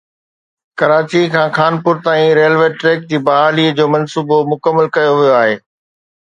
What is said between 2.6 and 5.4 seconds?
track جي بحالي جو منصوبو مڪمل ڪيو ويو